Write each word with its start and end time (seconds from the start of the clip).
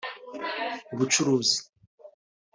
ubucuzi 0.93 1.57